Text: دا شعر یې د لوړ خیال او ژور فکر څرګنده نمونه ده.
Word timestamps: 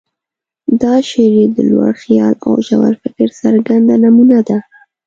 دا 0.81 0.93
شعر 1.09 1.33
یې 1.39 1.45
د 1.55 1.57
لوړ 1.69 1.91
خیال 2.03 2.33
او 2.45 2.53
ژور 2.67 2.93
فکر 3.03 3.27
څرګنده 3.41 3.95
نمونه 4.03 4.39
ده. 4.47 4.57